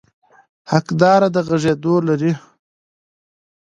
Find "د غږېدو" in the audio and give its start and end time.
1.35-1.95